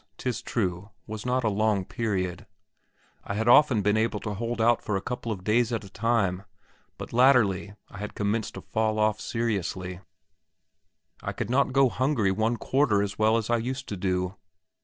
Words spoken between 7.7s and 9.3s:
I had commenced to fall off